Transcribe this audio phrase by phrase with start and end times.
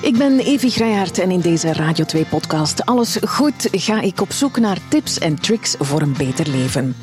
[0.00, 4.58] Ik ben Evi Grijhaard en in deze Radio 2-podcast Alles Goed ga ik op zoek
[4.58, 6.96] naar tips en tricks voor een beter leven.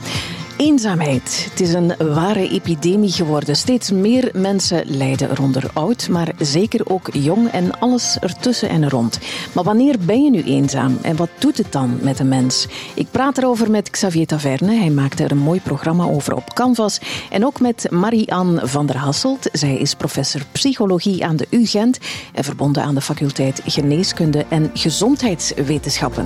[0.57, 1.47] Eenzaamheid.
[1.49, 3.55] Het is een ware epidemie geworden.
[3.55, 5.69] Steeds meer mensen lijden eronder.
[5.73, 9.19] Oud, maar zeker ook jong en alles ertussen en rond.
[9.53, 12.67] Maar wanneer ben je nu eenzaam en wat doet het dan met een mens?
[12.93, 14.75] Ik praat erover met Xavier Taverne.
[14.75, 16.99] Hij maakte er een mooi programma over op Canvas.
[17.29, 19.49] En ook met Marie-Anne van der Hasselt.
[19.51, 21.99] Zij is professor psychologie aan de UGent
[22.33, 26.25] en verbonden aan de faculteit Geneeskunde en Gezondheidswetenschappen.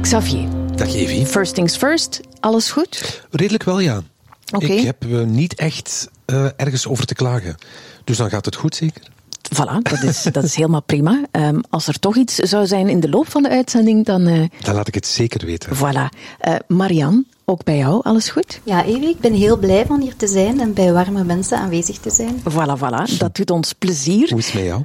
[0.00, 0.59] Xavier.
[0.80, 1.26] Dag Evie.
[1.26, 3.22] First things first, alles goed?
[3.30, 4.02] Redelijk wel, ja.
[4.54, 4.66] Oké.
[4.66, 7.56] Ik heb uh, niet echt uh, ergens over te klagen.
[8.04, 9.02] Dus dan gaat het goed, zeker?
[9.54, 11.24] Voilà, dat is, dat is helemaal prima.
[11.32, 14.28] Um, als er toch iets zou zijn in de loop van de uitzending, dan...
[14.28, 15.76] Uh, dan laat ik het zeker weten.
[15.76, 16.18] Voilà.
[16.66, 18.60] Marianne, ook bij jou, alles goed?
[18.64, 21.98] Ja, Evie, ik ben heel blij van hier te zijn en bij warme mensen aanwezig
[21.98, 22.38] te zijn.
[22.38, 23.18] Voilà, voilà.
[23.18, 24.28] Dat doet ons plezier.
[24.30, 24.84] Hoe is het met jou?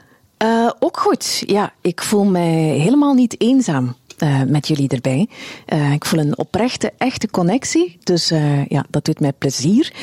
[0.80, 1.44] ook goed.
[1.46, 3.96] Ja, ik voel mij helemaal niet eenzaam.
[4.24, 5.28] Uh, met jullie erbij.
[5.74, 7.98] Uh, ik voel een oprechte, echte connectie.
[8.04, 9.94] Dus uh, ja, dat doet mij plezier.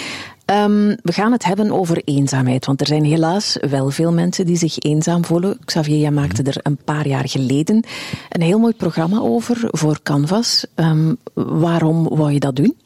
[0.47, 4.57] Um, we gaan het hebben over eenzaamheid, want er zijn helaas wel veel mensen die
[4.57, 5.59] zich eenzaam voelen.
[5.65, 7.85] Xavier, jij maakte er een paar jaar geleden
[8.29, 10.67] een heel mooi programma over voor Canvas.
[10.75, 12.77] Um, waarom wou je dat doen?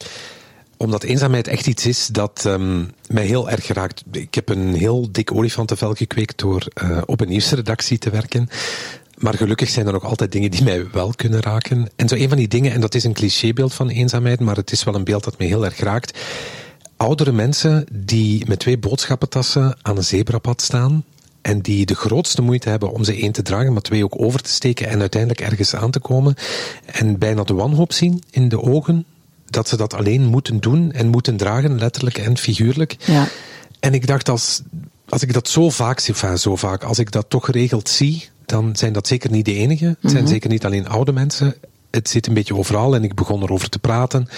[0.77, 4.03] Omdat eenzaamheid echt iets is dat um, mij heel erg raakt.
[4.11, 6.67] Ik heb een heel dik olifantenvel gekweekt door
[7.07, 8.49] op een nieuwsredactie te werken.
[9.19, 11.89] Maar gelukkig zijn er nog altijd dingen die mij wel kunnen raken.
[11.97, 14.73] En zo een van die dingen, en dat is een clichébeeld van eenzaamheid, maar het
[14.73, 16.19] is wel een beeld dat mij heel erg raakt.
[16.97, 21.05] Oudere mensen die met twee boodschappentassen aan een zebrapad staan
[21.42, 24.42] en die de grootste moeite hebben om ze één te dragen, maar twee ook over
[24.42, 26.34] te steken en uiteindelijk ergens aan te komen.
[26.86, 29.05] En bijna de wanhoop zien in de ogen
[29.47, 32.97] dat ze dat alleen moeten doen en moeten dragen, letterlijk en figuurlijk.
[33.05, 33.28] Ja.
[33.80, 34.62] En ik dacht, als,
[35.08, 38.28] als ik dat zo vaak zie, enfin, zo vaak, als ik dat toch geregeld zie,
[38.47, 39.97] dan zijn dat zeker niet de enige.
[40.00, 40.33] Het zijn Mhm.
[40.33, 41.55] zeker niet alleen oude mensen.
[41.90, 44.29] Het zit een beetje overal en ik begon erover te praten.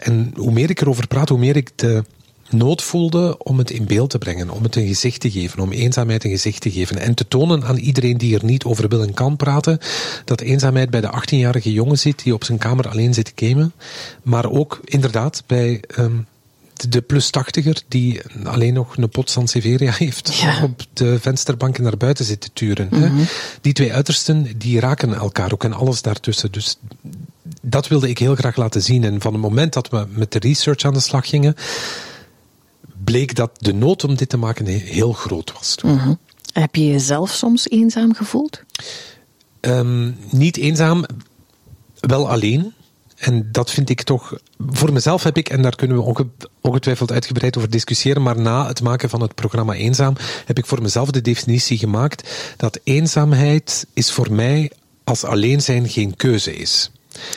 [0.00, 2.04] En hoe meer ik erover praat, hoe meer ik de
[2.50, 5.72] nood voelde om het in beeld te brengen, om het een gezicht te geven, om
[5.72, 6.98] eenzaamheid een gezicht te geven.
[6.98, 9.78] En te tonen aan iedereen die er niet over wil en kan praten,
[10.24, 13.72] dat eenzaamheid bij de 18-jarige jongen zit die op zijn kamer alleen zit te gamen.
[14.22, 16.26] Maar ook inderdaad bij um,
[16.88, 20.62] de plus 80er die alleen nog een pot Sansevieria heeft ja.
[20.62, 22.88] op de vensterbanken naar buiten zit te turen.
[22.90, 23.26] Mm -hmm.
[23.60, 26.52] Die twee uitersten die raken elkaar ook en alles daartussen.
[26.52, 26.78] Dus
[27.62, 29.04] dat wilde ik heel graag laten zien.
[29.04, 31.54] En van het moment dat we met de research aan de slag gingen,
[33.04, 35.76] bleek dat de nood om dit te maken heel groot was.
[35.82, 36.18] Mm -hmm.
[36.52, 38.62] Heb je jezelf soms eenzaam gevoeld?
[39.60, 41.04] Um, niet eenzaam,
[42.00, 42.72] wel alleen.
[43.18, 46.26] En dat vind ik toch, voor mezelf heb ik, en daar kunnen we
[46.60, 50.82] ongetwijfeld uitgebreid over discussiëren, maar na het maken van het programma Eenzaam heb ik voor
[50.82, 54.70] mezelf de definitie gemaakt dat eenzaamheid is voor mij
[55.04, 56.90] als alleen zijn geen keuze is.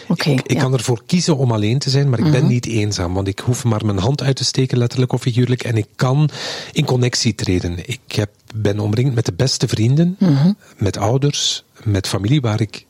[0.08, 0.62] Okay, ik, ik ja.
[0.62, 2.48] kan ervoor kiezen om alleen te zijn, maar ik ben mm -hmm.
[2.48, 5.78] niet eenzaam, want ik hoef maar mijn hand uit te steken, letterlijk of figuurlijk, en
[5.78, 6.30] ik kan
[6.72, 7.78] in connectie treden.
[7.90, 10.58] Ik heb, ben omringd met de beste vrienden, mm -hmm.
[10.78, 12.86] met ouders, met familie waar ik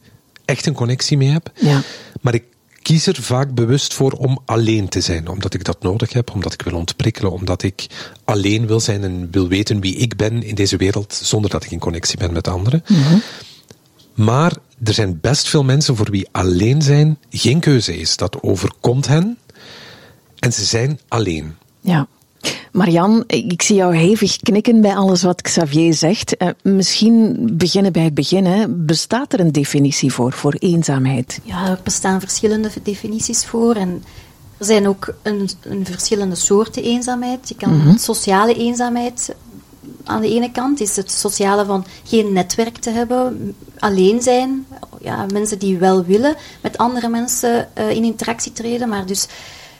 [0.45, 1.51] echt een connectie mee heb.
[1.55, 1.81] Ja.
[2.21, 2.43] Maar ik
[2.81, 5.27] kies er vaak bewust voor om alleen te zijn.
[5.27, 7.87] Omdat ik dat nodig heb, omdat ik wil ontprikkelen, omdat ik
[8.23, 11.71] alleen wil zijn en wil weten wie ik ben in deze wereld, zonder dat ik
[11.71, 12.83] in connectie ben met anderen.
[12.87, 13.21] Mm -hmm.
[14.13, 14.53] Maar
[14.83, 18.17] er zijn best veel mensen voor wie alleen zijn geen keuze is.
[18.17, 19.37] Dat overkomt hen
[20.39, 21.55] en ze zijn alleen.
[21.81, 22.07] Ja.
[22.71, 26.35] Marian, ik zie jou hevig knikken bij alles wat Xavier zegt.
[26.41, 28.45] Uh, misschien beginnen bij het begin.
[28.45, 28.67] Hè.
[28.67, 31.39] Bestaat er een definitie voor, voor eenzaamheid?
[31.43, 33.75] Ja, er bestaan verschillende definities voor.
[33.75, 34.03] En
[34.57, 37.49] er zijn ook een, een verschillende soorten eenzaamheid.
[37.49, 37.79] Je kan Mhm.
[37.79, 37.97] mm -hmm.
[37.97, 39.35] sociale eenzaamheid
[40.03, 44.65] aan de ene kant is het sociale van geen netwerk te hebben, alleen zijn.
[45.01, 49.27] Ja, mensen die wel willen met andere mensen uh, in interactie treden, maar dus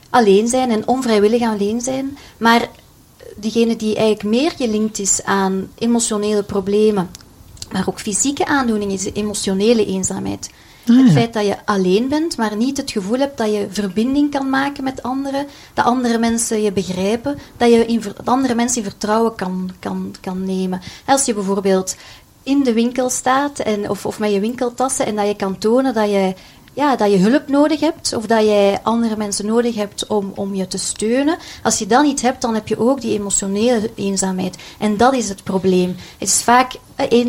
[0.09, 2.17] alleen zijn en onvrijwillig alleen zijn.
[2.37, 2.69] Maar
[3.41, 7.09] diegene die eigenlijk meer gelinkt is aan emotionele problemen,
[7.71, 10.49] maar ook fysieke aandoeningen, is de emotionele eenzaamheid.
[10.87, 14.31] Ah, het feit dat je alleen bent, maar niet het gevoel hebt dat je verbinding
[14.31, 18.83] kan maken met anderen, dat andere mensen je begrijpen, dat je in, dat andere mensen
[18.83, 20.81] in vertrouwen kan, kan, kan nemen.
[21.05, 21.95] Als je bijvoorbeeld
[22.43, 25.93] in de winkel staat en, of, of met je winkeltassen en dat je kan tonen
[25.93, 26.33] dat je,
[26.73, 30.55] ja, dat je hulp nodig hebt of dat jij andere mensen nodig hebt om, om
[30.55, 31.37] je te steunen.
[31.63, 34.57] Als je dat niet hebt, dan heb je ook die emotionele eenzaamheid.
[34.79, 35.95] En dat is het probleem.
[36.17, 36.73] Het is vaak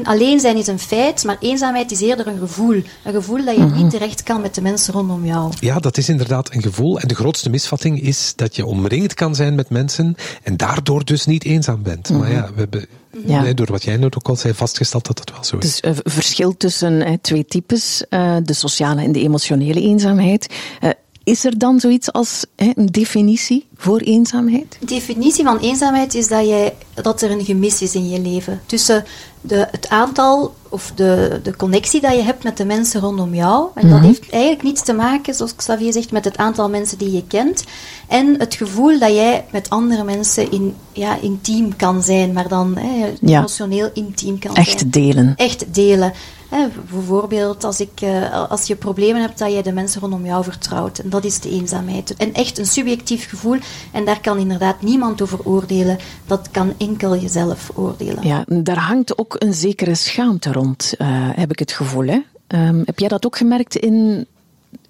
[0.02, 2.82] alleen zijn is een feit, maar eenzaamheid is eerder een gevoel.
[3.04, 3.76] Een gevoel dat je Mhm.
[3.82, 5.52] niet terecht kan met de mensen rondom jou.
[5.60, 7.00] Ja, dat is inderdaad een gevoel.
[7.00, 11.26] En de grootste misvatting is dat je omringd kan zijn met mensen en daardoor dus
[11.26, 12.10] niet eenzaam bent.
[12.10, 12.86] Maar ja, we hebben
[13.26, 13.44] Ja.
[13.46, 15.62] eh, door wat jij net ook al zei vastgesteld dat dat wel zo is.
[15.62, 20.54] Dus een verschil tussen hè, twee types, eh, de sociale en de emotionele eenzaamheid.
[20.80, 20.90] Eh,
[21.24, 24.76] is er dan zoiets als hè, een definitie voor eenzaamheid?
[24.80, 28.60] De definitie van eenzaamheid is dat, jij, dat er een gemis is in je leven.
[28.66, 29.04] Tussen
[29.40, 33.68] de, het aantal of de, de connectie dat je hebt met de mensen rondom jou.
[33.74, 37.12] En dat heeft eigenlijk niets te maken, zoals Xavier zegt, met het aantal mensen die
[37.12, 37.64] je kent.
[38.08, 42.76] En het gevoel dat jij met andere mensen in, ja, intiem kan zijn, maar dan
[42.76, 43.38] hè, Ja.
[43.38, 44.66] emotioneel intiem kan zijn.
[44.66, 45.34] Echt delen.
[45.36, 46.12] Echt delen.
[46.48, 50.44] Hè, bijvoorbeeld als, ik, eh, als je problemen hebt, dat je de mensen rondom jou
[50.44, 50.98] vertrouwt.
[50.98, 52.14] En dat is de eenzaamheid.
[52.16, 53.58] En echt een subjectief gevoel.
[53.92, 55.98] En daar kan inderdaad niemand over oordelen.
[56.26, 58.26] Dat kan enkel jezelf oordelen.
[58.26, 62.06] Ja, daar hangt ook een zekere schaamte rond, eh, heb ik het gevoel.
[62.06, 62.20] Hè?
[62.46, 64.26] Ehm, heb jij dat ook gemerkt in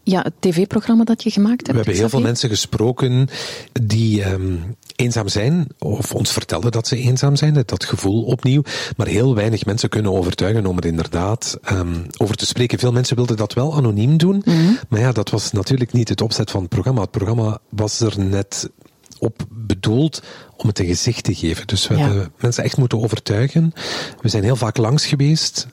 [0.03, 1.69] ja, het tv-programma dat je gemaakt hebt?
[1.69, 3.29] We hebben heel veel mensen gesproken
[3.73, 4.57] die ehm,
[5.03, 8.63] eenzaam zijn, of ons vertelden dat ze eenzaam zijn, dat gevoel opnieuw.
[8.97, 12.79] Maar heel weinig mensen kunnen overtuigen om er inderdaad ehm, over te spreken.
[12.79, 14.45] Veel mensen wilden dat wel anoniem doen,
[14.89, 17.01] maar ja, dat was natuurlijk niet het opzet van het programma.
[17.01, 18.71] Het programma was er net
[19.19, 20.23] op bedoeld
[20.57, 21.67] om het een gezicht te geven.
[21.67, 22.01] Dus we Ja.
[22.07, 23.73] hebben mensen echt moeten overtuigen.
[24.21, 25.67] We zijn heel vaak langs geweest,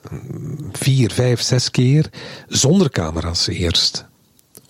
[0.72, 2.10] vier, vijf, zes keer,
[2.48, 4.08] zonder camera's eerst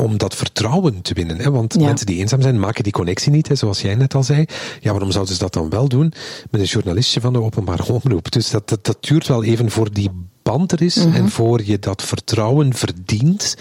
[0.01, 1.39] om dat vertrouwen te winnen.
[1.39, 1.51] Hè?
[1.51, 1.85] Want Ja.
[1.87, 3.55] mensen die eenzaam zijn, maken die connectie niet, hè?
[3.55, 4.45] zoals jij net al zei.
[4.81, 6.13] Ja, waarom zouden ze dat dan wel doen?
[6.51, 8.33] Met een journalistje van de openbare omroep.
[8.33, 10.11] Dus dat, dat, dat duurt wel even voor die
[10.43, 13.57] band er is en voor je dat vertrouwen verdient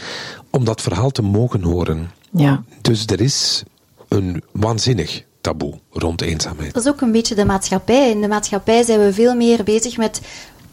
[0.50, 2.12] om dat verhaal te mogen horen.
[2.31, 2.63] Ja.
[2.81, 3.63] Dus er is
[4.07, 6.74] een waanzinnig taboe rond eenzaamheid.
[6.74, 8.09] Dat is ook een beetje de maatschappij.
[8.12, 10.21] In de maatschappij zijn we veel meer bezig met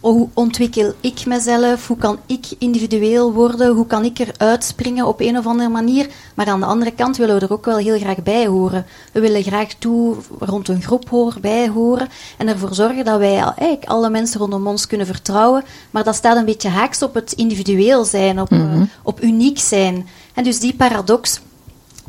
[0.01, 5.21] hoe ontwikkel ik mezelf, hoe kan ik individueel worden, hoe kan ik eruit springen op
[5.21, 6.07] een of andere manier.
[6.35, 8.87] Maar aan de andere kant willen we er ook wel heel graag bij horen.
[9.13, 13.45] We willen graag toe rond een groep horen, bij horen en ervoor zorgen dat wij
[13.45, 15.65] al- eigenlijk alle mensen rondom ons kunnen vertrouwen.
[15.91, 20.09] Maar dat staat een beetje haaks op het individueel zijn, op, eh, op uniek zijn.
[20.35, 21.41] En dus die paradox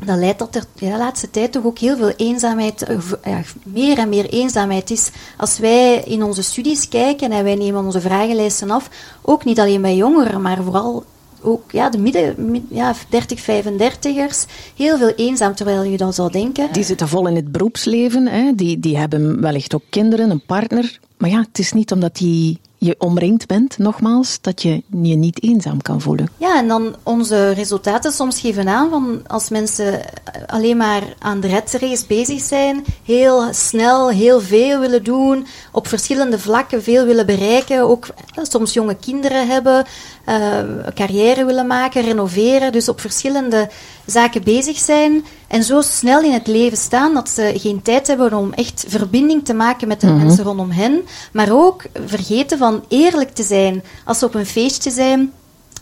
[0.04, 3.98] dat leidt dat er de laatste tijd toch ook heel veel eenzaamheid, eh, ja, meer
[3.98, 5.10] en meer eenzaamheid is.
[5.36, 8.90] Als wij in onze studies kijken en wij nemen onze vragenlijsten af,
[9.22, 11.04] ook niet alleen bij jongeren, maar vooral
[11.42, 14.44] ook ja, de midden, mid- ja, 30, 35ers,
[14.76, 16.72] heel veel eenzaam, terwijl je dan zou denken...
[16.72, 18.52] Die zitten vol in het beroepsleven, hè?
[18.54, 20.98] Die, die hebben wellicht ook kinderen, een partner.
[21.18, 25.42] Maar ja, het is niet omdat die je omringd bent, nogmaals, dat je je niet
[25.42, 26.28] eenzaam kan voelen.
[26.36, 30.00] Ja, en dan onze resultaten soms geven aan van als mensen
[30.46, 35.86] alleen maar aan de red race bezig zijn, heel snel heel veel willen doen, op
[35.86, 39.84] verschillende vlakken veel willen bereiken, ook eh, soms jonge kinderen hebben,
[40.28, 43.68] eh, carrière willen maken, renoveren, dus op verschillende
[44.06, 48.34] zaken bezig zijn en zo snel in het leven staan dat ze geen tijd hebben
[48.34, 51.00] om echt verbinding te maken met de mensen rondom hen,
[51.32, 55.32] maar ook vergeten van eerlijk te zijn als ze op een feestje zijn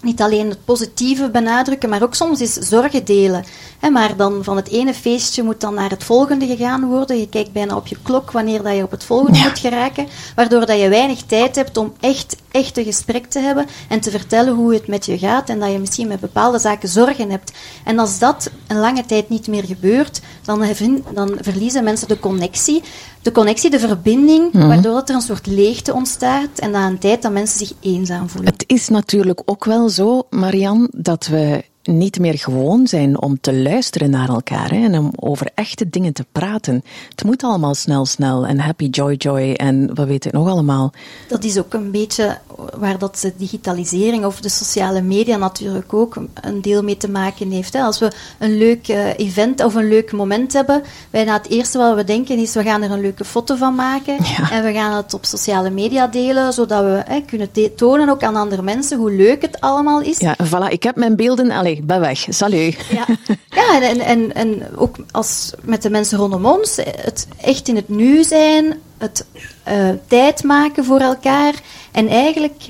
[0.03, 3.45] niet alleen het positieve benadrukken, maar ook soms is zorgen delen.
[3.93, 7.19] Maar dan van het ene feestje moet dan naar het volgende gegaan worden.
[7.19, 9.45] Je kijkt bijna op je klok wanneer dat je op het volgende Ja.
[9.45, 10.07] moet geraken.
[10.35, 14.11] Waardoor dat je weinig tijd hebt om echt, echt een gesprek te hebben en te
[14.11, 15.49] vertellen hoe het met je gaat.
[15.49, 17.53] En dat je misschien met bepaalde zaken zorgen hebt.
[17.85, 22.19] En als dat een lange tijd niet meer gebeurt, dan, hevin- dan verliezen mensen de
[22.19, 22.83] connectie.
[23.23, 26.59] De connectie, de verbinding, waardoor dat er een soort leegte ontstaat.
[26.59, 28.53] En na een tijd dat mensen zich eenzaam voelen.
[28.53, 33.55] Het is natuurlijk ook wel zo, Marian, dat we niet meer gewoon zijn om te
[33.55, 36.85] luisteren naar elkaar hè, en om over echte dingen te praten.
[37.09, 40.93] Het moet allemaal snel, snel en happy, joy, joy en we weten het nog allemaal.
[41.29, 42.39] Dat is ook een beetje
[42.79, 47.51] waar dat de digitalisering of de sociale media natuurlijk ook een deel mee te maken
[47.51, 47.73] heeft.
[47.73, 47.81] Hè.
[47.83, 51.95] Als we een leuk eh, event of een leuk moment hebben, bijna het eerste wat
[51.95, 54.51] we denken is we gaan er een leuke foto van maken Ja.
[54.51, 58.37] en we gaan het op sociale media delen, zodat we hè, kunnen tonen ook aan
[58.37, 60.19] andere mensen hoe leuk het allemaal is.
[60.19, 62.77] Ja, voilà, ik heb mijn beelden, allee, ik ben weg, salut.
[62.91, 63.07] Ja,
[63.49, 67.89] ja en, en, en ook als met de mensen rondom ons, het echt in het
[67.89, 69.27] nu zijn, het
[69.63, 71.55] eh, tijd maken voor elkaar
[71.93, 72.63] en eigenlijk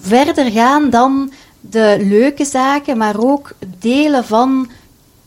[0.00, 4.70] verder gaan dan de leuke zaken, maar ook delen van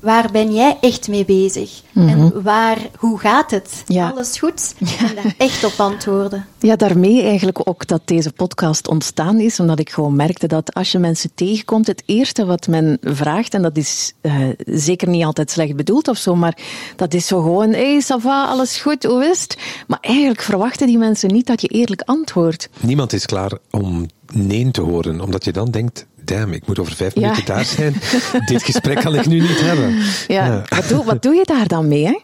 [0.02, 1.82] waar ben jij echt mee bezig?
[1.94, 3.84] En waar, hoe gaat het?
[3.86, 4.10] Ja.
[4.10, 4.74] Alles goed?
[5.00, 6.46] En daar echt op antwoorden.
[6.60, 10.92] Ja, daarmee eigenlijk ook dat deze podcast ontstaan is, omdat ik gewoon merkte dat als
[10.92, 15.52] je mensen tegenkomt, het eerste wat men vraagt, en dat is eh, zeker niet altijd
[15.52, 16.58] slecht bedoeld of zo, maar
[16.96, 19.58] dat is zo gewoon, hé, hey, ça va, alles goed, hoe is het?
[19.88, 22.70] Maar eigenlijk verwachten die mensen niet dat je eerlijk antwoordt.
[22.80, 26.06] Niemand is klaar om nee te horen, omdat je dan denkt,
[26.40, 27.22] damn, ik moet over vijf Ja.
[27.22, 27.96] minuten daar zijn.
[28.46, 29.96] Dit gesprek kan ik nu niet hebben.
[30.28, 30.64] Ja, Ja.
[30.70, 32.20] Wat, doe, wat doe je daar dan mee, hè?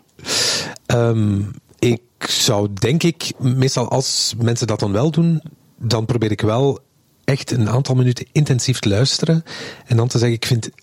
[0.86, 1.42] Ehm,
[1.80, 5.42] ik zou denk ik, meestal als mensen dat dan wel doen,
[5.78, 6.80] dan probeer ik wel
[7.24, 9.44] echt een aantal minuten intensief te luisteren.
[9.86, 10.74] En dan te zeggen, ik vind het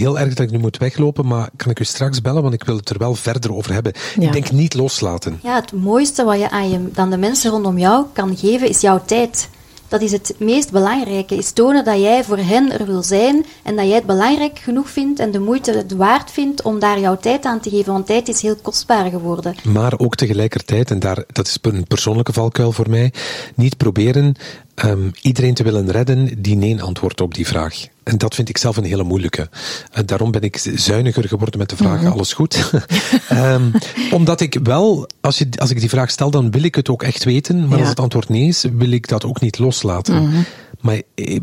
[0.00, 2.64] heel erg dat ik nu moet weglopen, maar kan ik u straks bellen, want ik
[2.64, 3.92] wil het er wel verder over hebben.
[4.18, 4.26] Ja.
[4.26, 5.40] Ik denk niet loslaten.
[5.42, 8.80] Ja, het mooiste wat je aan je, dan de mensen rondom jou kan geven, is
[8.80, 9.48] jouw tijd.
[9.88, 13.76] Dat is het meest belangrijke, is tonen dat jij voor hen er wil zijn en
[13.76, 17.16] dat jij het belangrijk genoeg vindt en de moeite het waard vindt om daar jouw
[17.16, 19.54] tijd aan te geven, want tijd is heel kostbaar geworden.
[19.64, 23.12] Maar ook tegelijkertijd, en daar, dat is een persoonlijke valkuil voor mij,
[23.54, 24.34] niet proberen
[24.74, 27.86] ehm, iedereen te willen redden die nee antwoordt op die vraag.
[28.08, 29.48] En dat vind ik zelf een hele moeilijke.
[29.92, 32.70] En daarom ben ik zuiniger geworden met de vraag, alles goed?
[33.28, 33.70] Ehm,
[34.10, 37.02] omdat ik wel, als, je, als ik die vraag stel, dan wil ik het ook
[37.02, 37.60] echt weten.
[37.60, 37.78] Maar Ja.
[37.78, 40.46] als het antwoord nee is, wil ik dat ook niet loslaten.
[40.80, 41.42] Maar ik,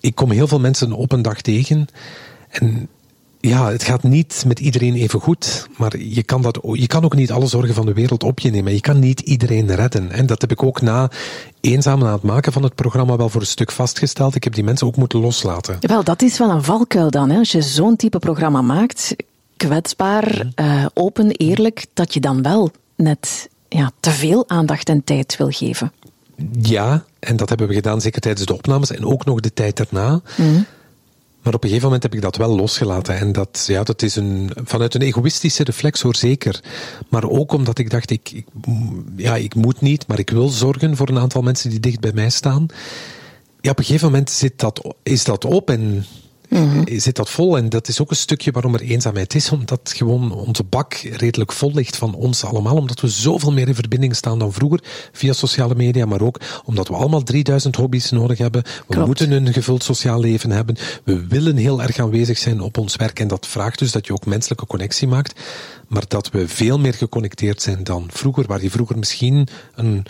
[0.00, 1.86] ik kom heel veel mensen op een dag tegen.
[2.48, 2.88] En
[3.48, 7.14] ja, het gaat niet met iedereen even goed, maar je kan, dat, je kan ook
[7.14, 8.72] niet alle zorgen van de wereld op je nemen.
[8.72, 10.10] Je kan niet iedereen redden.
[10.10, 11.10] En dat heb ik ook na
[11.60, 14.34] eenzaam na het maken van het programma wel voor een stuk vastgesteld.
[14.34, 15.76] Ik heb die mensen ook moeten loslaten.
[15.80, 17.30] Wel, dat is wel een valkuil dan.
[17.30, 17.38] Hè?
[17.38, 19.14] Als je zo'n type programma maakt,
[19.56, 25.36] kwetsbaar, eh, open, eerlijk, dat je dan wel net ja, te veel aandacht en tijd
[25.36, 25.92] wil geven.
[26.60, 29.76] Ja, en dat hebben we gedaan zeker tijdens de opnames en ook nog de tijd
[29.76, 30.20] daarna.
[31.42, 33.18] Maar op een gegeven moment heb ik dat wel losgelaten.
[33.18, 36.60] En dat, ja, dat is een, vanuit een egoïstische reflex hoor, zeker.
[37.08, 38.44] Maar ook omdat ik dacht, ik,
[39.16, 42.12] ja, ik moet niet, maar ik wil zorgen voor een aantal mensen die dicht bij
[42.14, 42.66] mij staan.
[43.60, 46.04] Ja, op een gegeven moment zit dat, is dat op en
[46.86, 47.56] zit dat vol.
[47.56, 49.50] En dat is ook een stukje waarom er eenzaamheid is.
[49.50, 52.76] Omdat gewoon onze bak redelijk vol ligt van ons allemaal.
[52.76, 54.80] Omdat we zoveel meer in verbinding staan dan vroeger
[55.12, 56.06] via sociale media.
[56.06, 58.62] Maar ook omdat we allemaal 3000 hobby's nodig hebben.
[58.62, 59.06] We Klopt.
[59.06, 60.76] moeten een gevuld sociaal leven hebben.
[61.04, 63.20] We willen heel erg aanwezig zijn op ons werk.
[63.20, 65.40] En dat vraagt dus dat je ook menselijke connectie maakt.
[65.88, 68.46] Maar dat we veel meer geconnecteerd zijn dan vroeger.
[68.46, 70.04] Waar je vroeger misschien een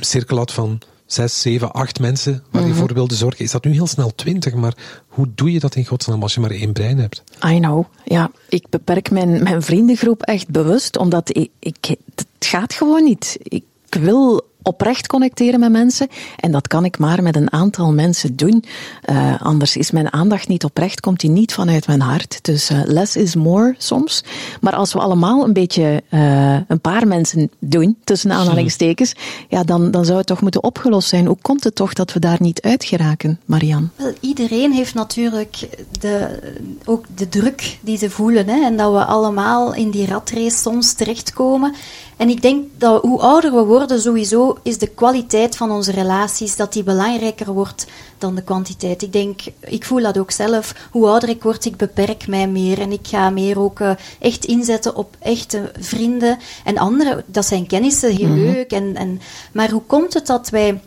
[0.00, 3.44] cirkel had van zes, zeven, acht mensen waar je voor wilde zorgen.
[3.44, 4.54] Is dat nu heel snel twintig?
[4.54, 4.74] Maar
[5.06, 7.22] hoe doe je dat in godsnaam als je maar één brein hebt?
[7.46, 7.84] I know.
[8.04, 13.38] Ja, ik beperk mijn, mijn vriendengroep echt bewust, omdat ik, ik, het gaat gewoon niet.
[13.42, 18.36] Ik wil oprecht connecteren met mensen en dat kan ik maar met een aantal mensen
[18.36, 18.64] doen.
[19.02, 22.38] Eh, anders is mijn aandacht niet oprecht, komt die niet vanuit mijn hart.
[22.42, 24.24] Dus eh, less is more soms.
[24.60, 29.12] Maar als we allemaal een beetje eh, een paar mensen doen, tussen aanhalingstekens,
[29.48, 31.26] ja, dan, dan zou het toch moeten opgelost zijn.
[31.26, 33.90] Hoe komt het toch dat we daar niet uit geraken, Marian?
[33.96, 35.68] Wel, iedereen heeft natuurlijk
[36.00, 36.38] de,
[36.84, 38.48] ook de druk die ze voelen.
[38.48, 41.74] Hè, en dat we allemaal in die ratrace soms terechtkomen.
[42.16, 46.56] En ik denk dat hoe ouder we worden, sowieso is de kwaliteit van onze relaties,
[46.56, 47.86] dat die belangrijker wordt
[48.18, 49.02] dan de kwantiteit.
[49.02, 50.74] Ik denk, ik voel dat ook zelf.
[50.90, 52.80] Hoe ouder ik word, ik beperk mij meer.
[52.80, 56.38] En ik ga meer ook eh, echt inzetten op echte vrienden.
[56.64, 58.72] En anderen, dat zijn kennissen, heel leuk.
[58.72, 59.20] En, en,
[59.52, 60.80] maar hoe komt het dat wij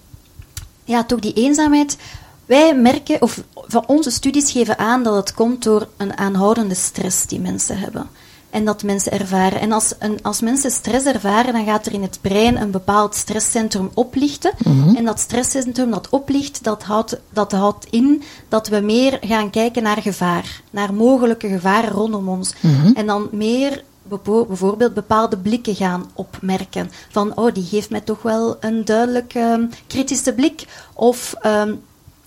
[0.84, 1.98] ja, toch die eenzaamheid.
[2.46, 7.26] Wij merken, of van onze studies geven aan dat het komt door een aanhoudende stress
[7.26, 8.10] die mensen hebben.
[8.52, 9.60] En dat mensen ervaren.
[9.60, 13.16] En als, een, als mensen stress ervaren, dan gaat er in het brein een bepaald
[13.16, 14.52] stresscentrum oplichten.
[14.96, 19.84] En dat stresscentrum dat oplicht, dat houdt, dat houdt in dat we meer gaan kijken
[19.84, 20.62] naar gevaar.
[20.70, 22.54] Naar mogelijke gevaren rondom ons.
[22.94, 23.84] En dan meer
[24.48, 26.92] bijvoorbeeld bepaalde blikken gaan opmerken.
[27.10, 30.66] Van, oh, die geeft mij toch wel een duidelijk ehm, kritische blik.
[30.94, 31.74] Of ehm,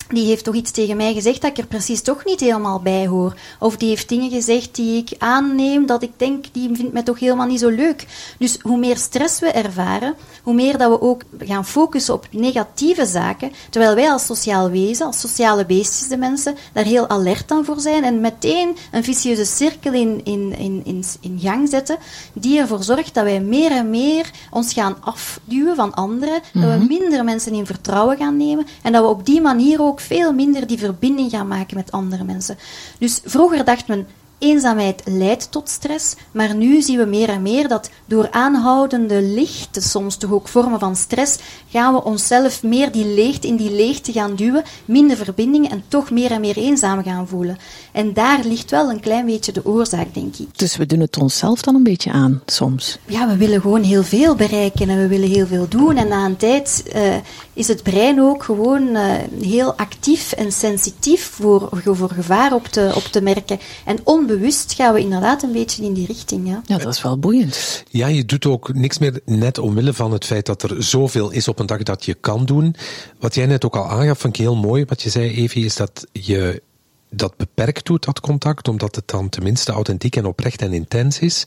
[0.08, 3.06] die heeft toch iets tegen mij gezegd dat ik er precies toch niet helemaal bij
[3.06, 3.34] hoor.
[3.58, 7.18] Of die heeft dingen gezegd die ik aanneem dat ik denk, die vindt mij toch
[7.18, 8.06] helemaal niet zo leuk.
[8.38, 13.06] Dus hoe meer stress we ervaren, hoe meer dat we ook gaan focussen op negatieve
[13.06, 17.64] zaken, terwijl wij als sociaal wezen, als sociale beestjes, de mensen, daar heel alert aan
[17.64, 21.96] voor zijn en meteen een vicieuze cirkel in, in, in, in, in gang zetten,
[22.32, 26.84] die ervoor zorgt dat wij meer en meer ons gaan afduwen van anderen, dat we
[26.88, 30.66] minder mensen in vertrouwen gaan nemen en dat we op die manier ook veel minder
[30.66, 32.58] die verbinding gaan maken met andere mensen.
[32.98, 34.06] Dus vroeger dacht men,
[34.38, 39.82] eenzaamheid leidt tot stress, maar nu zien we meer en meer dat door aanhoudende lichten,
[39.82, 41.38] soms toch ook vormen van stress,
[41.70, 46.10] gaan we onszelf meer die leegte in die leegte gaan duwen, minder verbinding en toch
[46.10, 47.58] meer en meer eenzaam gaan voelen.
[47.92, 50.58] En daar ligt wel een klein beetje de oorzaak, denk ik.
[50.58, 52.98] Dus we doen het onszelf dan een beetje aan, soms?
[53.06, 55.96] Ja, we willen gewoon heel veel bereiken en we willen heel veel doen.
[55.96, 57.14] En na een tijd uh,
[57.52, 62.92] is het brein ook gewoon uh, heel actief en sensitief voor, voor gevaar op te,
[62.94, 63.58] op te merken.
[63.84, 63.98] En
[64.30, 66.48] onbewust gaan we inderdaad een beetje in die richting.
[66.48, 67.84] Ja, ja dat is wel boeiend.
[67.90, 71.48] Ja, je doet ook niks meer net omwille van het feit dat er zoveel is
[71.48, 72.76] op een dag dat je kan doen.
[73.18, 74.84] Wat jij net ook al aangaf, vond ik heel mooi.
[74.84, 76.62] Wat je zei, Evie, is dat je
[77.10, 81.44] dat beperkt doet, dat contact, omdat het dan tenminste authentiek en oprecht en intens is.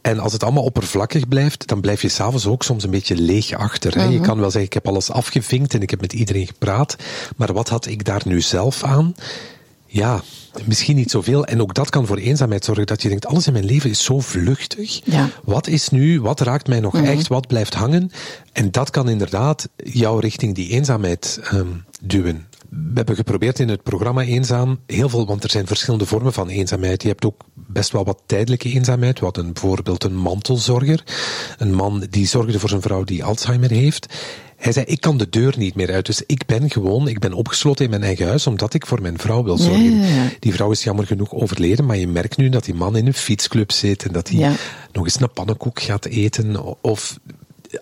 [0.00, 3.52] En als het allemaal oppervlakkig blijft, dan blijf je s'avonds ook soms een beetje leeg
[3.52, 3.94] achter.
[3.94, 4.04] Hè?
[4.04, 4.26] Je mhm.
[4.26, 6.96] kan wel zeggen, ik heb alles afgevinkt en ik heb met iedereen gepraat.
[7.36, 9.14] Maar wat had ik daar nu zelf aan?
[9.94, 10.22] Ja,
[10.64, 11.44] misschien niet zoveel.
[11.44, 12.86] En ook dat kan voor eenzaamheid zorgen.
[12.86, 15.00] Dat je denkt, alles in mijn leven is zo vluchtig.
[15.04, 15.28] Ja.
[15.44, 17.04] Wat is nu, wat raakt mij nog mhm.
[17.04, 18.10] echt, wat blijft hangen?
[18.52, 23.82] En dat kan inderdaad jou richting die eenzaamheid um, duwen we hebben geprobeerd in het
[23.82, 27.02] programma Eenzaam heel veel, want er zijn verschillende vormen van eenzaamheid.
[27.02, 29.20] Je hebt ook best wel wat tijdelijke eenzaamheid.
[29.20, 31.04] Wat een, bijvoorbeeld een mantelzorger.
[31.58, 34.14] Een man die zorgde voor zijn vrouw die Alzheimer heeft.
[34.62, 37.32] Hij zei, ik kan de deur niet meer uit, dus ik ben gewoon, ik ben
[37.32, 40.02] opgesloten in mijn eigen huis, omdat ik voor mijn vrouw wil zorgen.
[40.38, 43.14] Die vrouw is jammer genoeg overleden, maar je merkt nu dat die man in een
[43.14, 44.56] fietsclub zit en dat hij
[44.92, 47.18] nog eens een pannenkoek gaat eten of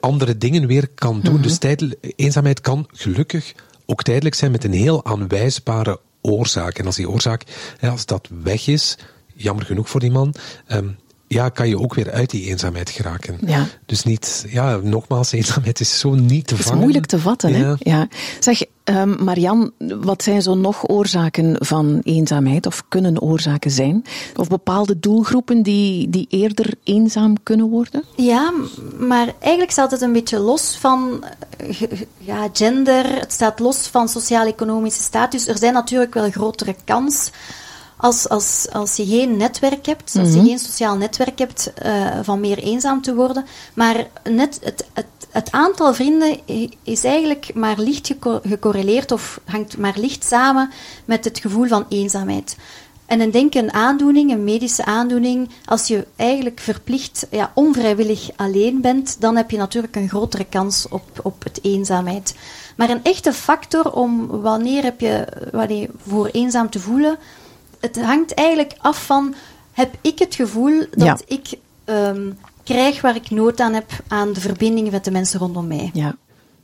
[0.00, 1.34] andere dingen weer kan doen.
[1.34, 1.42] Mhm.
[1.42, 3.52] Dus tijd, eenzaamheid kan gelukkig
[3.86, 6.78] ook tijdelijk zijn met een heel aanwijsbare oorzaak.
[6.78, 7.44] En als die oorzaak,
[7.80, 8.98] als dat weg is,
[9.34, 10.34] jammer genoeg voor die man,
[10.66, 10.88] ehm,
[11.32, 13.38] ja, kan je ook weer uit die eenzaamheid geraken.
[13.46, 13.66] Ja.
[13.86, 16.68] Dus niet, ja, nogmaals, eenzaamheid is zo niet te vangen.
[16.68, 17.74] Het is moeilijk te vatten, hè?
[17.78, 18.08] Ja.
[18.40, 24.04] Zeg, um, Marian, wat zijn zo nog oorzaken van eenzaamheid, of kunnen oorzaken zijn?
[24.36, 28.04] Of bepaalde doelgroepen die, die eerder eenzaam kunnen worden?
[28.16, 28.52] Ja,
[28.98, 31.24] maar eigenlijk staat het een beetje los van
[31.56, 31.80] eh,
[32.18, 35.48] ja, gender, het staat los van sociaal-economische status.
[35.48, 37.30] Er zijn natuurlijk wel grotere kans
[38.00, 40.46] als, als, als je geen netwerk hebt, als je mhm.
[40.46, 43.44] geen sociaal netwerk hebt, uh, van meer eenzaam te worden.
[43.74, 46.38] Maar net het, het, het aantal vrienden
[46.82, 50.70] is eigenlijk maar licht gecorreleerd of hangt maar licht samen
[51.04, 52.56] met het gevoel van eenzaamheid.
[53.06, 58.80] En een denk een aandoening, een medische aandoening, als je eigenlijk verplicht ja, onvrijwillig alleen
[58.80, 62.34] bent, dan heb je natuurlijk een grotere kans op, op het eenzaamheid.
[62.76, 67.18] Maar een echte factor om wanneer heb je wanneer voor eenzaam te voelen,
[67.80, 69.34] het hangt eigenlijk af van,
[69.72, 74.40] heb ik het gevoel dat ik um, krijg waar ik nood aan heb aan de
[74.40, 75.90] verbinding met de mensen rondom mij.
[75.92, 76.16] Ja.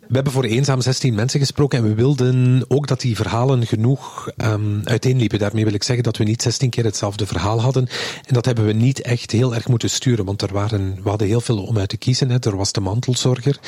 [0.09, 4.31] We hebben voor eenzaam 16 mensen gesproken en we wilden ook dat die verhalen genoeg
[4.37, 5.39] um, uiteenliepen.
[5.39, 7.89] Daarmee wil ik zeggen dat we niet 16 keer hetzelfde verhaal hadden.
[8.27, 11.27] En dat hebben we niet echt heel erg moeten sturen, want er waren, we hadden
[11.27, 12.31] heel veel om uit te kiezen.
[12.31, 12.37] Hè.
[12.41, 13.59] Er was de mantelzorger,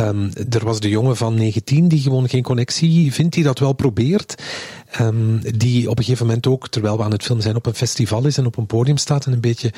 [0.00, 3.72] um, er was de jongen van 19 die gewoon geen connectie vindt, die dat wel
[3.72, 4.42] probeert.
[5.00, 7.74] Um, die op een gegeven moment ook, terwijl we aan het filmen zijn, op een
[7.74, 9.72] festival is en op een podium staat en een beetje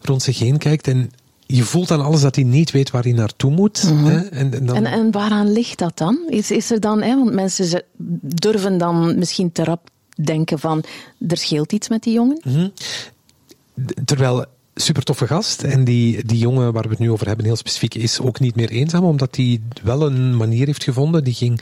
[0.00, 0.88] rond zich heen kijkt.
[0.88, 1.10] En
[1.46, 3.82] je voelt aan alles dat hij niet weet waar hij naartoe moet.
[3.82, 4.04] Mhm.
[4.04, 4.18] hè?
[4.18, 4.76] En, en, dan...
[4.76, 6.18] en, en, waaraan ligt dat dan?
[6.28, 7.82] Is, is er dan, hè, want mensen
[8.20, 9.88] durven dan misschien te rap
[10.22, 10.82] denken van
[11.28, 12.40] er scheelt iets met die jongen.
[12.44, 12.72] Mm
[14.04, 15.62] Terwijl super toffe gast.
[15.62, 18.56] En die, die jongen waar we het nu over hebben, heel specifiek, is ook niet
[18.56, 21.24] meer eenzaam, omdat hij wel een manier heeft gevonden.
[21.24, 21.60] Die ging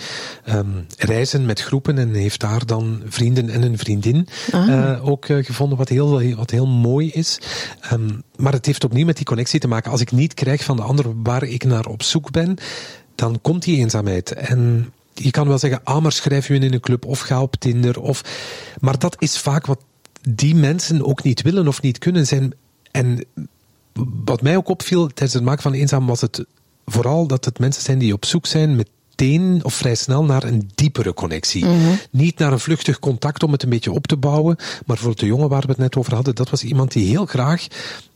[0.48, 4.68] um, reizen met groepen en heeft daar dan vrienden en een vriendin ah.
[4.68, 7.38] uh, ook uh, gevonden, wat heel, wat heel mooi is.
[7.92, 9.90] Um, maar het heeft opnieuw met die connectie te maken.
[9.90, 12.57] Als ik niet krijg van de ander waar ik naar op zoek ben,
[13.14, 14.33] dan komt die eenzaamheid.
[14.33, 17.57] En je kan wel zeggen, ah, maar schrijf je in een club of ga op
[17.57, 18.01] Tinder.
[18.01, 18.22] Of,
[18.81, 19.81] maar dat is vaak wat
[20.29, 22.27] die mensen ook niet willen of niet kunnen.
[22.27, 22.53] Zijn
[22.92, 23.24] en
[24.24, 26.44] wat mij ook opviel tijdens het maken van Eenzaam was het
[26.87, 30.70] vooral dat het mensen zijn die op zoek zijn meteen of vrij snel naar een
[30.74, 31.64] diepere connectie.
[31.64, 31.94] Mhm.
[32.11, 35.26] Niet naar een vluchtig contact om het een beetje op te bouwen, maar voor de
[35.26, 37.66] jongen waar we het net over hadden, dat was iemand die heel graag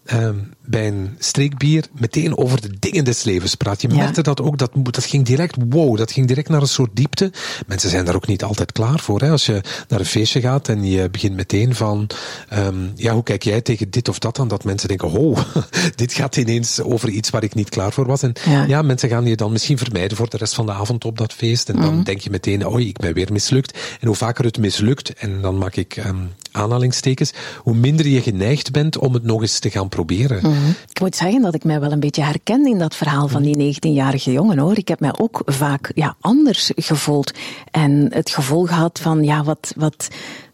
[0.07, 3.83] Ehm, bij een streekbier meteen over de dingen des levens praat.
[3.83, 6.91] Je merkte dat ook, dat, dat ging direct, wow, dat ging direct naar een soort
[6.93, 7.33] diepte.
[7.67, 9.21] Mensen zijn daar ook niet altijd klaar voor.
[9.21, 9.31] Hè?
[9.31, 12.07] Als je naar een feestje gaat en je begint meteen van,
[12.53, 14.49] um, ja, hoe kijk jij tegen dit of dat aan?
[14.49, 15.39] Dat mensen denken, oh,
[15.95, 18.23] dit gaat ineens over iets waar ik niet klaar voor was.
[18.23, 18.33] En
[18.67, 21.33] ja, mensen gaan je dan misschien vermijden voor de rest van de avond op dat
[21.33, 21.69] feest.
[21.69, 22.03] En dan mhm.
[22.03, 23.79] denk je meteen, oh, ik ben weer mislukt.
[24.01, 28.73] En hoe vaker het mislukt, en dan maak ik um, aanhalingstekens, hoe minder je geneigd
[28.73, 30.39] bent om het nog eens te gaan proberen.
[30.43, 30.71] Mhm.
[30.91, 33.75] Ik moet zeggen dat ik mij wel een beetje herken in dat verhaal van die
[33.75, 34.79] 19-jarige jongen hoor.
[34.79, 37.33] Ik heb mij ook vaak ja, anders gevoeld.
[37.71, 40.09] En het gevoel gehad van ja, wat, wat,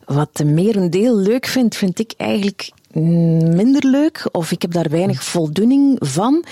[0.05, 2.70] wat de merendeel leuk vindt, vind ik eigenlijk
[3.55, 6.44] minder leuk of ik heb daar weinig voldoening van.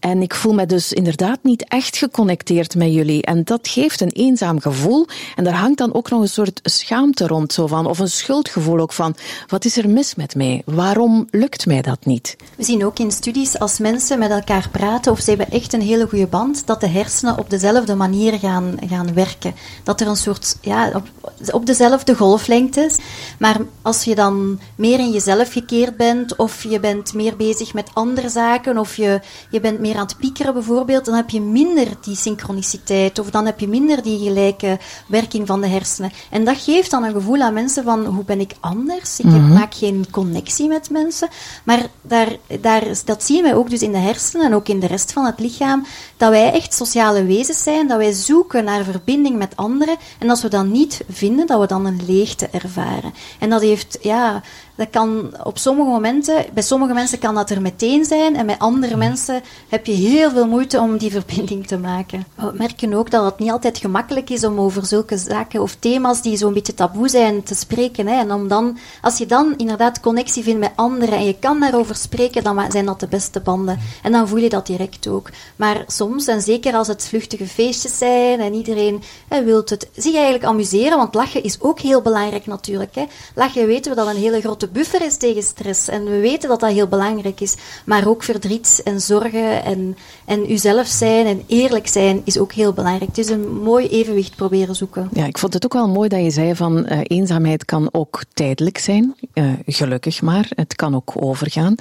[0.00, 3.22] En ik voel me dus inderdaad niet echt geconnecteerd met jullie.
[3.22, 5.06] En dat geeft een eenzaam gevoel.
[5.36, 8.78] En daar hangt dan ook nog een soort schaamte rond, zo van, of een schuldgevoel
[8.78, 10.62] ook van, wat is er mis met mij?
[10.64, 12.36] Waarom lukt mij dat niet?
[12.56, 15.80] We zien ook in studies als mensen met elkaar praten of ze hebben echt een
[15.80, 19.54] hele goede band, dat de hersenen op dezelfde manier gaan, gaan werken.
[19.84, 21.08] Dat er een soort, ja, op,
[21.50, 22.96] op dezelfde golflengte is.
[23.38, 27.90] Maar als je dan meer in jezelf gekeerd bent, of je bent meer bezig met
[27.92, 31.86] andere zaken, of je, je bent meer aan het piekeren bijvoorbeeld, dan heb je minder
[32.00, 36.12] die synchroniciteit, of dan heb je minder die gelijke werking van de hersenen.
[36.30, 39.18] En dat geeft dan een gevoel aan mensen van, hoe ben ik anders?
[39.18, 39.52] Ik Mhm.
[39.52, 41.28] maak geen connectie met mensen.
[41.64, 44.86] Maar daar, daar, dat zien wij ook dus in de hersenen en ook in de
[44.86, 49.36] rest van het lichaam, dat wij echt sociale wezens zijn, dat wij zoeken naar verbinding
[49.36, 49.96] met anderen.
[50.18, 53.14] En als we dat niet vinden, dat we dan een leegte ervaren.
[53.38, 54.42] En dat heeft, ja,
[54.76, 58.58] dat kan op sommige momenten, bij sommige mensen kan dat er meteen zijn, en bij
[58.58, 62.26] andere mensen heb je heel veel moeite om die verbinding te maken.
[62.34, 66.22] We merken ook dat het niet altijd gemakkelijk is om over zulke zaken of thema's
[66.22, 68.06] die zo'n beetje taboe zijn te spreken.
[68.06, 68.18] Hè.
[68.18, 71.94] En om dan, als je dan inderdaad connectie vindt met anderen en je kan daarover
[71.94, 73.78] spreken, dan zijn dat de beste banden.
[74.02, 75.30] En dan voel je dat direct ook.
[75.56, 80.14] Maar soms, en zeker als het vluchtige feestjes zijn en iedereen hè, wil het zich
[80.14, 82.94] eigenlijk amuseren, want lachen is ook heel belangrijk natuurlijk.
[82.94, 83.04] Hè.
[83.34, 85.88] Lachen weten we dat een hele grote buffer is tegen stress.
[85.88, 87.54] En we weten dat dat heel belangrijk is.
[87.84, 92.72] Maar ook verdriet en zorgen en, en uzelf zijn en eerlijk zijn is ook heel
[92.72, 93.08] belangrijk.
[93.08, 95.08] Het is een mooi evenwicht proberen zoeken.
[95.12, 98.22] Ja, ik vond het ook wel mooi dat je zei van eh, eenzaamheid kan ook
[98.32, 99.14] tijdelijk zijn.
[99.32, 100.46] Eh, gelukkig maar.
[100.54, 101.74] Het kan ook overgaan.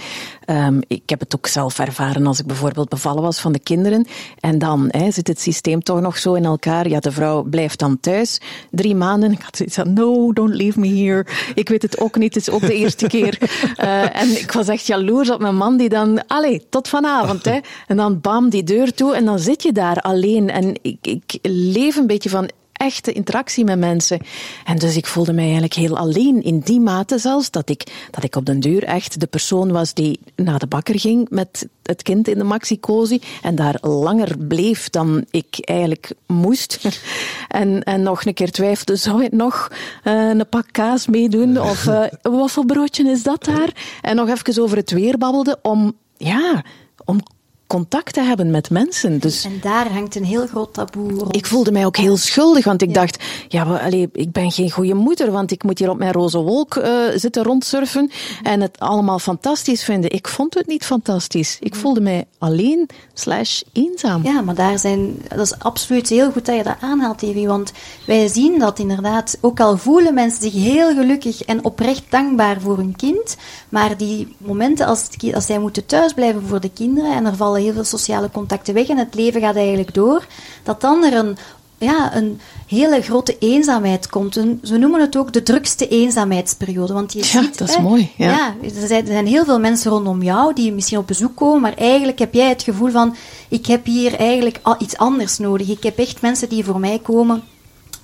[0.46, 4.08] Ehm, ik heb het ook zelf ervaren als ik bijvoorbeeld bevallen was van de kinderen.
[4.40, 6.88] En dan hè, zit het systeem toch nog zo in elkaar.
[6.88, 9.32] Ja, de vrouw blijft dan thuis drie maanden.
[9.32, 11.26] Ik had zoiets van, no, don't leave me here.
[11.56, 13.38] Ik weet het ook niet, het is ook de eerste keer.
[13.76, 17.46] Eh, en ik was echt jaloers op mijn man die dan, allee, tot vanavond.
[17.46, 17.60] Hè.
[17.88, 20.50] En dan bam, die deur toe en dan zit je daar alleen.
[20.50, 22.50] En ik, ik leef een beetje van
[22.86, 24.20] echte interactie met mensen.
[24.66, 28.24] En dus ik voelde mij eigenlijk heel alleen, in die mate zelfs, dat ik, dat
[28.24, 32.02] ik op den duur echt de persoon was die naar de bakker ging met het
[32.02, 36.80] kind in de maxicosi en daar langer bleef dan ik eigenlijk moest.
[37.48, 39.72] En, en nog een keer twijfelde, zou ik nog
[40.04, 41.62] eh, een pak kaas meedoen?
[41.72, 41.84] Of
[42.22, 44.00] wat voor broodje is dat daar?
[44.02, 46.64] En nog even over het weer babbelde om, ja,
[47.06, 47.20] om
[47.68, 49.20] contact te hebben met mensen.
[49.20, 51.36] Dus En daar hangt een heel groot taboe rond.
[51.36, 54.94] ik voelde mij ook heel schuldig, want ik dacht, ja, maar, ik ben geen goede
[54.94, 58.12] moeder, want ik moet hier op mijn roze wolk eh, zitten rondsurfen
[58.44, 60.12] en het allemaal fantastisch vinden.
[60.12, 61.58] Ik vond het niet fantastisch.
[61.60, 64.24] Ik voelde mij alleen slash eenzaam.
[64.24, 67.48] Ja, maar daar zijn, dat is absoluut heel goed dat je dat aanhaalt, Evi.
[67.48, 67.72] Want
[68.06, 72.78] wij zien dat inderdaad, ook al voelen mensen zich heel gelukkig en oprecht dankbaar voor
[72.78, 73.38] hun kind,
[73.70, 77.74] maar die momenten als, als zij moeten thuisblijven voor de kinderen en er vallen heel
[77.74, 80.26] veel sociale contacten weg en het leven gaat eigenlijk door,
[80.64, 81.38] dat dan er een,
[81.78, 84.36] ja, een hele grote eenzaamheid komt.
[84.36, 86.94] Een, ze noemen het ook de drukste eenzaamheidsperiode.
[86.94, 88.30] Want je Ja, ziet, dat is hè, mooi, ja.
[88.30, 92.20] ja, er zijn, heel veel mensen rondom jou die misschien op bezoek komen, maar eigenlijk
[92.20, 93.16] heb jij het gevoel van,
[93.50, 95.70] ik heb hier eigenlijk iets anders nodig.
[95.70, 97.44] Ik heb echt mensen die voor mij komen,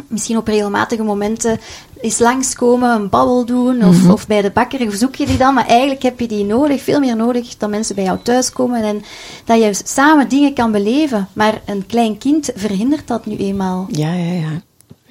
[0.07, 1.59] misschien op regelmatige momenten
[2.01, 4.11] eens langskomen, een babbel doen, of, Mhm.
[4.11, 6.99] of bij de bakker zoek je die dan, maar eigenlijk heb je die nodig, veel
[6.99, 9.01] meer nodig dan mensen bij jou thuiskomen en
[9.45, 11.27] dat je samen dingen kan beleven.
[11.33, 13.87] Maar een klein kind verhindert dat nu eenmaal.
[13.91, 14.61] Ja, ja, ja.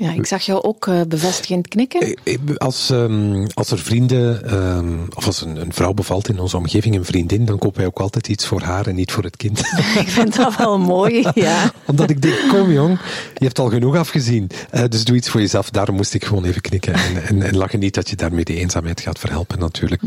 [0.01, 2.01] Ja, ik zag jou ook eh, bevestigend knikken.
[2.01, 6.39] Eh, eh, Als, ehm, als er vrienden, ehm, of als een, een vrouw bevalt in
[6.39, 9.23] onze omgeving, een vriendin, dan kopen wij ook altijd iets voor haar en niet voor
[9.25, 9.59] het kind.
[10.05, 11.73] Ik vind dat wel mooi, ja.
[11.87, 12.99] Omdat ik denk, kom jong,
[13.35, 14.51] je hebt al genoeg afgezien.
[14.71, 15.71] Eh, dus doe iets voor jezelf.
[15.71, 16.95] Daarom moest ik gewoon even knikken.
[16.95, 20.03] En, en, en lachen niet dat je daarmee de eenzaamheid gaat verhelpen, natuurlijk.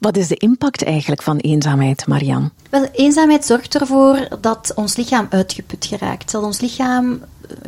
[0.00, 2.50] Wat is de impact eigenlijk van eenzaamheid, Marian?
[2.70, 6.32] Wel, eenzaamheid zorgt ervoor dat ons lichaam uitgeput geraakt.
[6.32, 7.20] Dat ons lichaam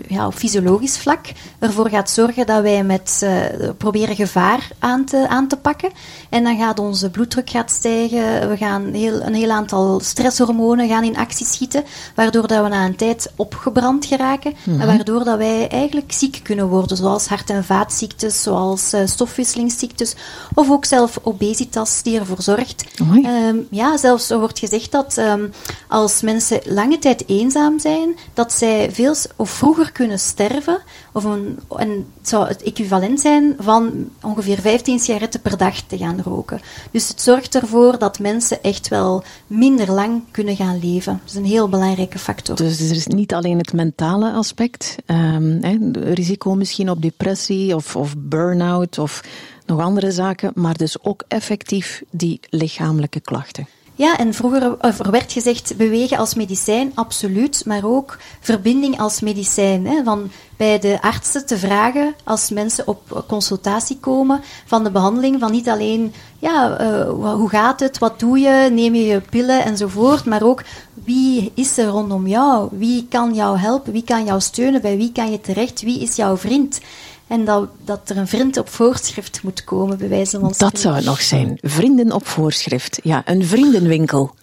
[0.08, 1.26] ja, op fysiologisch vlak
[1.58, 5.90] ervoor gaat zorgen dat wij met, eh, proberen gevaar aan te, aan te pakken.
[6.28, 8.48] En dan gaat onze bloeddruk gaat stijgen.
[8.48, 11.84] We gaan heel, een heel aantal stresshormonen gaan in actie schieten.
[12.14, 14.54] Waardoor dat we na een tijd opgebrand geraken.
[14.66, 16.96] En waardoor dat wij eigenlijk ziek kunnen worden.
[16.96, 20.14] Zoals hart- en vaatziektes, zoals eh, stofwisselingsziektes.
[20.54, 22.84] Of ook zelf obesitas die ervoor zorgt.
[23.22, 25.48] Ehm, ja, zelfs er wordt gezegd dat ehm,
[25.88, 30.78] als mensen lange tijd eenzaam zijn, dat zij veel of vroeger kunnen sterven.
[31.12, 35.96] Of een, en het zou het equivalent zijn van ongeveer 15 sigaretten per dag te
[35.96, 36.60] gaan roken.
[36.90, 41.20] Dus het zorgt ervoor dat mensen echt wel minder lang kunnen gaan leven.
[41.22, 42.56] Dat is een heel belangrijke factor.
[42.56, 48.14] Dus er is niet alleen het mentale aspect, de risico misschien op depressie of, of
[48.18, 49.24] burn-out of
[49.66, 53.66] nog andere zaken, maar dus ook effectief die lichamelijke klachten.
[53.98, 59.86] Ja, en vroeger er werd gezegd bewegen als medicijn, absoluut, maar ook verbinding als medicijn.
[59.86, 65.40] Hè, van bij de artsen te vragen, als mensen op consultatie komen, van de behandeling,
[65.40, 69.64] van niet alleen, ja, uh, hoe gaat het, wat doe je, neem je je pillen
[69.64, 70.62] enzovoort, maar ook
[70.94, 75.12] wie is er rondom jou, wie kan jou helpen, wie kan jou steunen, bij wie
[75.12, 76.80] kan je terecht, wie is jouw vriend.
[77.26, 80.94] En dat, dat er een vriend op voorschrift moet komen, bij wijze van Dat zou
[80.94, 81.58] het nog zijn.
[81.60, 82.98] Vrienden op voorschrift.
[83.02, 84.34] Ja, een vriendenwinkel.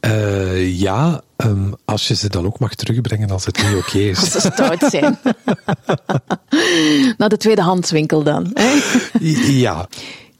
[0.00, 4.18] Uh, ja, um, als je ze dan ook mag terugbrengen als het niet oké is.
[4.18, 5.18] als ze stout zijn.
[7.18, 8.50] Naar de tweedehandswinkel dan.
[8.54, 8.80] Hè?
[9.50, 9.88] ja.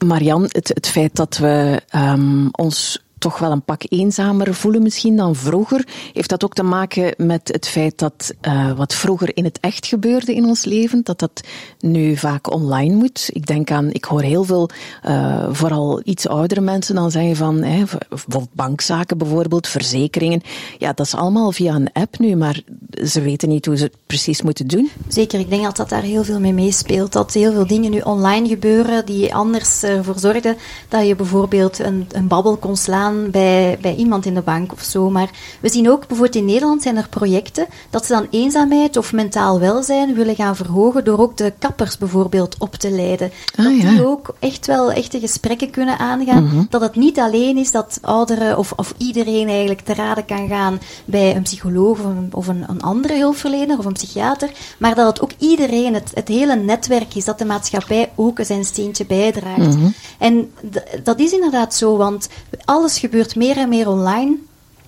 [0.05, 5.15] Marian, het, het feit dat we um, ons toch wel een pak eenzamer voelen misschien
[5.15, 5.87] dan vroeger.
[6.13, 9.85] Heeft dat ook te maken met het feit dat uh, wat vroeger in het echt
[9.85, 11.43] gebeurde in ons leven, dat dat
[11.79, 13.29] nu vaak online moet?
[13.33, 14.69] Ik denk aan, ik hoor heel veel,
[15.07, 17.83] uh, vooral iets oudere mensen dan zeggen van, hè,
[18.51, 20.41] bankzaken bijvoorbeeld, verzekeringen.
[20.77, 22.61] Ja, dat is allemaal via een app nu, maar
[23.05, 24.89] ze weten niet hoe ze het precies moeten doen.
[25.07, 27.11] Zeker, ik denk dat dat daar heel veel mee meespeelt.
[27.11, 30.57] Dat heel veel dingen nu online gebeuren die anders ervoor zorgden
[30.89, 34.81] dat je bijvoorbeeld een, een babbel kon slaan bij, bij iemand in de bank of
[34.81, 35.09] zo.
[35.09, 35.29] Maar
[35.61, 39.59] we zien ook, bijvoorbeeld in Nederland zijn er projecten dat ze dan eenzaamheid of mentaal
[39.59, 43.31] welzijn willen gaan verhogen door ook de kappers bijvoorbeeld op te leiden.
[43.55, 46.43] Ah, dat die ook echt wel echte gesprekken kunnen aangaan.
[46.43, 46.63] Mhm.
[46.69, 50.79] Dat het niet alleen is dat ouderen of, of iedereen eigenlijk te raden kan gaan
[51.05, 55.07] bij een psycholoog of een, of een, een andere hulpverlener of een psychiater, maar dat
[55.07, 59.77] het ook iedereen, het, het hele netwerk is, dat de maatschappij ook zijn steentje bijdraagt.
[59.77, 59.87] Mhm.
[60.17, 60.51] En
[61.03, 62.29] dat is inderdaad zo, want
[62.65, 64.37] alles gebeurt meer en meer online.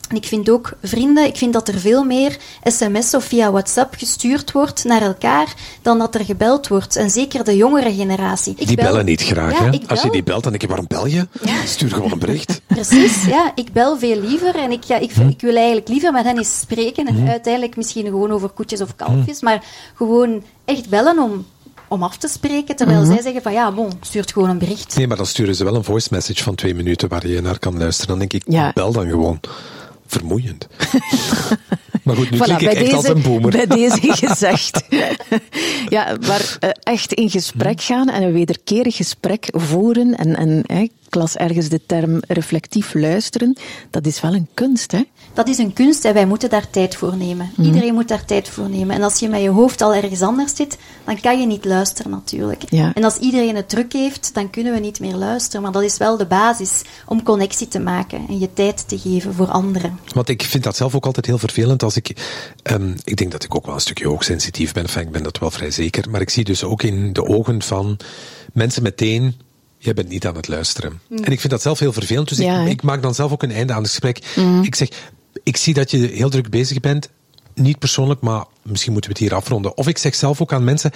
[0.07, 3.93] En ik vind ook vrienden, ik vind dat er veel meer sms of via WhatsApp
[3.97, 6.95] gestuurd wordt naar elkaar dan dat er gebeld wordt.
[6.95, 8.53] En zeker de jongere generatie.
[8.57, 9.79] Ik die bellen niet graag, hè?
[9.87, 11.27] Als je die belt, dan denk je, waarom bel je?
[11.65, 12.61] Stuur gewoon een bericht.
[12.67, 13.51] Precies, ja.
[13.55, 15.27] Ik bel veel liever en ik, ja, ik, hm.
[15.27, 17.07] ik wil eigenlijk liever met hen eens spreken.
[17.07, 17.27] En hm.
[17.27, 19.45] uiteindelijk misschien gewoon over koetjes of kalfjes, hm.
[19.45, 19.63] maar
[19.95, 21.45] gewoon echt bellen om
[21.87, 23.11] om af te spreken, terwijl mhm.
[23.11, 24.95] zij zeggen van ja, bon, stuurt gewoon een bericht.
[24.97, 27.59] Nee, maar dan sturen ze wel een voice message van twee minuten waar je naar
[27.59, 28.19] kan luisteren.
[28.19, 29.39] Dan denk ik, bel dan gewoon.
[30.07, 30.67] Vermoeiend.
[32.07, 33.51] Maar goed, nu voilà, klink ik echt deze, als een boomer.
[33.51, 34.83] Bij deze gezegd.
[35.95, 40.91] ja, maar uh, echt in gesprek gaan en een wederkerig gesprek voeren en, en ik
[41.09, 43.57] las ergens de term reflectief luisteren,
[43.89, 45.03] dat is wel een kunst, hè?
[45.37, 47.51] Dat is een kunst en wij moeten daar tijd voor nemen.
[47.55, 47.67] Mhm.
[47.67, 48.95] Iedereen moet daar tijd voor nemen.
[48.95, 52.11] En als je met je hoofd al ergens anders zit, dan kan je niet luisteren
[52.11, 52.63] natuurlijk.
[52.69, 52.91] Ja.
[52.93, 55.61] En als iedereen het druk heeft, dan kunnen we niet meer luisteren.
[55.61, 59.33] Maar dat is wel de basis om connectie te maken en je tijd te geven
[59.33, 59.99] voor anderen.
[60.13, 62.15] Want ik vind dat zelf ook altijd heel vervelend als ik...
[62.63, 64.83] Um, ik denk dat ik ook wel een stukje hoogsensitief ben.
[64.83, 66.09] Enfin, ik ben dat wel vrij zeker.
[66.09, 67.97] Maar ik zie dus ook in de ogen van
[68.53, 69.35] mensen meteen
[69.77, 70.99] jij bent niet aan het luisteren.
[71.07, 71.17] Mm.
[71.17, 73.51] En ik vind dat zelf heel vervelend, dus ik, ik, maak dan zelf ook een
[73.51, 74.19] einde aan het gesprek.
[74.35, 74.63] Mm.
[74.63, 74.89] Ik zeg,
[75.47, 77.09] ik zie dat je heel druk bezig bent.
[77.53, 79.77] Niet persoonlijk, maar misschien moeten we het hier afronden.
[79.77, 80.91] Of ik zeg zelf ook aan mensen,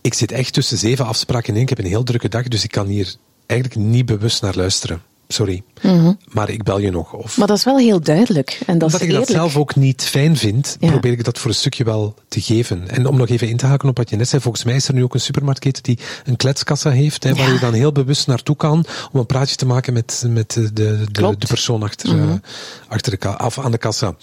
[0.00, 1.60] ik zit echt tussen zeven afspraken in.
[1.60, 3.14] Ik heb een heel drukke dag, dus ik kan hier
[3.46, 6.12] eigenlijk niet bewust naar luisteren sorry, mhm.
[6.28, 7.12] maar ik bel je nog.
[7.12, 8.60] Of, maar dat is wel heel duidelijk.
[8.66, 11.56] En dat omdat ik dat zelf ook niet fijn vind, probeer ik dat voor een
[11.56, 12.88] stukje wel te geven.
[12.88, 14.88] En om nog even in te haken op wat je net zei, volgens mij is
[14.88, 18.26] er nu ook een supermarktketen die een kletskassa heeft, hè, waar je dan heel bewust
[18.26, 22.40] naartoe kan om een praatje te maken met, met de, de, de, persoon achter, mm
[22.88, 24.14] achter de, af aan de kassa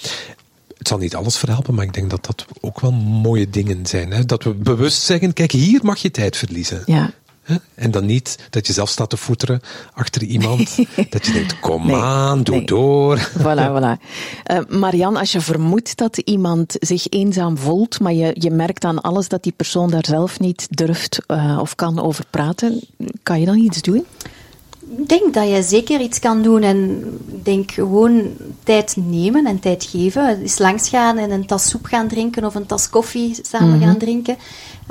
[0.77, 4.11] het zal niet alles verhelpen, maar ik denk dat dat ook wel mooie dingen zijn.
[4.11, 4.25] Hè?
[4.25, 6.81] Dat we bewust zeggen, kijk, hier mag je tijd verliezen.
[6.85, 7.11] Ja.
[7.75, 9.61] En dan niet dat je zelf staat te voeteren
[9.93, 10.75] achter iemand.
[11.09, 13.29] dat je denkt, kom aan, doe door.
[13.37, 14.03] Voilà, voilà.
[14.51, 19.01] Uh, Marian, als je vermoedt dat iemand zich eenzaam voelt, maar je, je merkt aan
[19.01, 22.81] alles dat die persoon daar zelf niet durft uh, of kan over praten,
[23.23, 24.05] kan je dan iets doen?
[24.97, 28.23] Ik denk dat je zeker iets kan doen en ik denk gewoon
[28.63, 30.41] tijd nemen en tijd geven.
[30.41, 33.73] Eens langs gaan en een tas soep gaan drinken of een tas koffie samen mm
[33.73, 33.83] -hmm.
[33.83, 34.37] gaan drinken.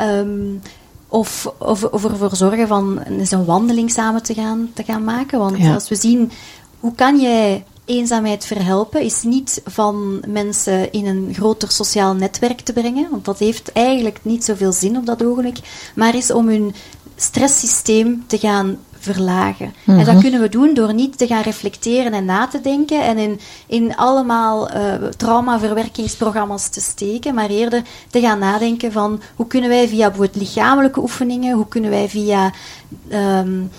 [0.00, 0.60] Um,
[1.08, 5.38] of, of, of ervoor zorgen van eens een wandeling samen te gaan, te gaan maken.
[5.38, 6.30] Want als we zien,
[6.80, 12.72] hoe kan jij eenzaamheid verhelpen, is niet van mensen in een groter sociaal netwerk te
[12.72, 15.58] brengen, want dat heeft eigenlijk niet zoveel zin op dat ogenblik,
[15.94, 16.74] maar is om hun
[17.16, 18.78] stresssysteem te gaan
[19.12, 19.74] verlagen.
[19.86, 20.20] En dat mhm.
[20.20, 23.96] kunnen we doen door niet te gaan reflecteren en na te denken en in, in
[23.96, 30.08] allemaal uh, traumaverwerkingsprogramma's te steken, maar eerder te gaan nadenken van hoe kunnen wij via
[30.08, 32.52] bijvoorbeeld lichamelijke oefeningen, hoe kunnen wij via
[33.12, 33.70] um,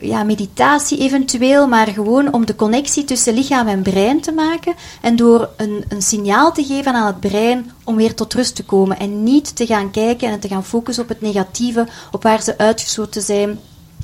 [0.00, 5.16] ja, meditatie eventueel, maar gewoon om de connectie tussen lichaam en brein te maken en
[5.16, 8.98] door een, een signaal te geven aan het brein om weer tot rust te komen
[8.98, 12.58] en niet te gaan kijken en te gaan focussen op het negatieve, op waar ze
[12.58, 13.58] uitgesloten zijn,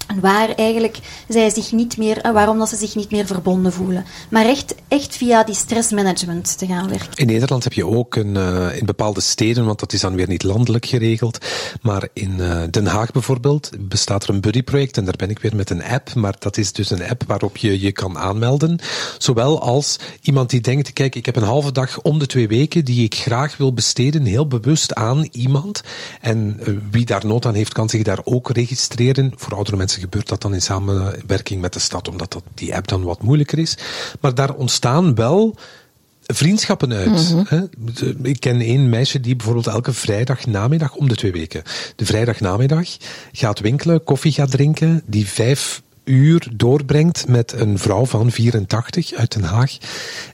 [0.06, 3.72] en waar eigenlijk zij zich niet meer, eh, waarom dat ze zich niet meer verbonden
[3.72, 4.04] voelen.
[4.30, 7.08] Maar echt, echt via die stressmanagement te gaan werken.
[7.14, 10.28] In Nederland heb je ook een, uh, in bepaalde steden, want dat is dan weer
[10.28, 11.38] niet landelijk geregeld,
[11.82, 15.56] maar in uh, Den Haag bijvoorbeeld bestaat er een buddyproject en daar ben ik weer
[15.56, 18.78] met een app, maar dat is dus een app waarop je je kan aanmelden.
[19.18, 22.84] Zowel als iemand die denkt, kijk, ik heb een halve dag om de twee weken
[22.84, 25.82] die ik graag wil besteden, heel bewust aan iemand.
[26.20, 29.32] En wie daar nood aan heeft, kan zich daar ook registreren.
[29.36, 32.88] Voor oudere mensen gebeurt dat dan in samenwerking met de stad, omdat dat, die app
[32.88, 33.76] dan wat moeilijker is.
[34.20, 35.56] Maar daar ontstaan wel
[36.26, 37.32] vriendschappen uit.
[37.32, 37.68] Mm -hmm.
[38.22, 41.62] Ik ken één meisje die bijvoorbeeld elke vrijdag namiddag om de twee weken,
[41.96, 42.88] de vrijdag namiddag,
[43.32, 49.32] gaat winkelen, koffie gaat drinken, die vijf uur doorbrengt met een vrouw van 84 uit
[49.32, 49.76] Den Haag.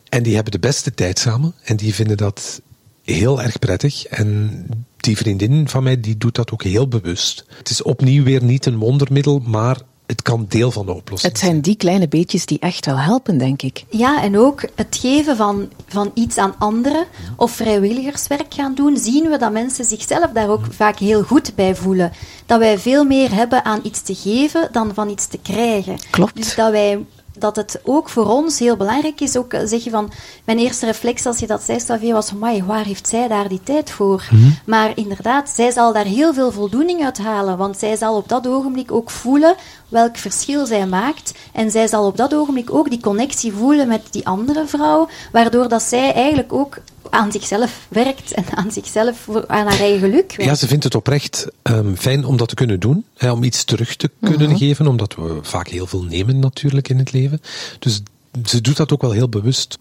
[0.09, 2.61] En die hebben de beste tijd samen en die vinden dat
[3.05, 4.05] heel erg prettig.
[4.07, 7.45] En die vriendin van mij die doet dat ook heel bewust.
[7.49, 11.41] Het is opnieuw weer niet een wondermiddel, maar het kan deel van de oplossing Het
[11.41, 13.85] zijn die kleine beetjes die echt wel helpen, denk ik.
[13.89, 19.31] Ja, en ook het geven van, van iets aan anderen of vrijwilligerswerk gaan doen, zien
[19.31, 22.13] we dat mensen zichzelf daar ook vaak heel goed bij voelen.
[22.47, 25.99] Dat wij veel meer hebben aan iets te geven dan van iets te krijgen.
[26.11, 26.37] Klopt.
[26.37, 27.05] Dus dat wij
[27.39, 29.37] dat het ook voor ons heel belangrijk is.
[29.37, 30.13] Ook zeg je van,
[30.45, 33.61] mijn eerste reflex als je dat zei, Stavie, was: Mai, waar heeft zij daar die
[33.63, 34.27] tijd voor?
[34.31, 34.59] Mm -hmm.
[34.67, 38.49] Maar inderdaad, zij zal daar heel veel voldoening uit halen, want zij zal op dat
[38.49, 39.55] ogenblik ook voelen
[39.89, 41.35] welk verschil zij maakt.
[41.53, 45.69] En zij zal op dat ogenblik ook die connectie voelen met die andere vrouw, waardoor
[45.69, 46.79] dat zij eigenlijk ook
[47.13, 50.45] aan zichzelf werkt en aan zichzelf, aan haar eigen geluk werkt.
[50.45, 53.65] Ja, ze vindt het oprecht um, fijn om dat te kunnen doen, hè, om iets
[53.65, 54.59] terug te kunnen -hmm.
[54.59, 57.41] geven, omdat we vaak heel veel nemen natuurlijk in het leven.
[57.79, 58.03] Dus
[58.45, 59.79] ze doet dat ook wel heel bewust.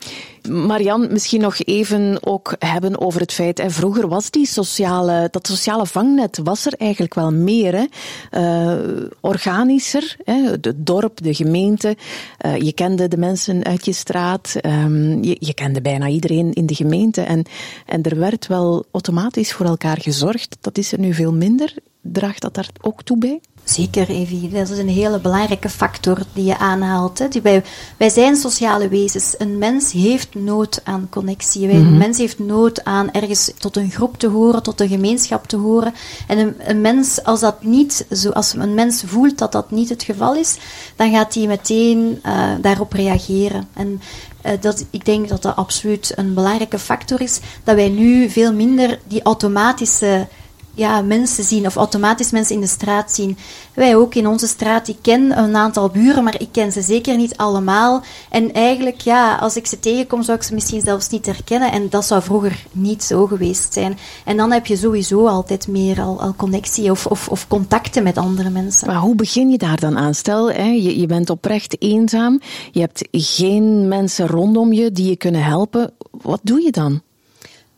[0.50, 5.48] Marian, misschien nog even ook hebben over het feit, hè, vroeger was die sociale, dat
[5.48, 7.86] sociale vangnet was er eigenlijk wel meer, hè?
[8.32, 10.34] Uh, organischer, hè?
[10.34, 11.98] het dorp, de gemeente,
[12.46, 16.66] uh, je kende de mensen uit je straat, um, je, je, kende bijna iedereen in
[16.66, 17.46] de gemeente en,
[17.86, 20.58] en er werd wel automatisch voor elkaar gezorgd.
[20.62, 21.74] Dat is er nu veel minder.
[22.02, 23.40] Draagt dat daar ook toe bij?
[23.63, 24.50] Zeker, Evie.
[24.50, 27.19] Dat is een hele belangrijke factor die je aanhaalt.
[27.19, 27.28] Hè.
[27.28, 27.63] Die wij,
[27.97, 29.36] wij zijn sociale wezens.
[29.38, 31.67] Een mens heeft nood aan connectie.
[31.67, 31.91] Wij, mm -hmm.
[31.91, 35.58] Een mens heeft nood aan ergens tot een groep te horen, tot een gemeenschap te
[35.58, 35.93] horen.
[36.28, 39.89] En een, een mens, als dat niet, zo, als een mens voelt dat dat niet
[39.89, 40.58] het geval is,
[40.95, 43.67] dan gaat hij meteen uh, daarop reageren.
[43.74, 44.02] En
[44.45, 47.39] uh, dat, ik denk dat dat absoluut een belangrijke factor is.
[47.63, 50.28] Dat wij nu veel minder die automatische
[50.74, 53.38] ja, mensen zien of automatisch mensen in de straat zien.
[53.74, 54.88] Wij ook in onze straat.
[54.88, 58.04] Ik ken een aantal buren, maar ik ken ze zeker niet allemaal.
[58.30, 61.72] En eigenlijk, ja, als ik ze tegenkom, zou ik ze misschien zelfs niet herkennen.
[61.72, 63.98] En dat zou vroeger niet zo geweest zijn.
[64.26, 68.18] En dan heb je sowieso altijd meer al, al connectie of, of, of, contacten met
[68.18, 68.88] andere mensen.
[68.88, 70.14] Maar hoe begin je daar dan aan?
[70.14, 72.40] Stel, hè, je, je bent oprecht eenzaam.
[72.72, 75.94] Je hebt geen mensen rondom je die je kunnen helpen.
[76.12, 77.02] Wat doe je dan?